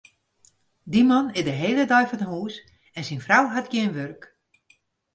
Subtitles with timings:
[0.91, 2.55] Dy man is de hiele dei fan hús
[2.97, 4.21] en syn frou hat gjin wurk.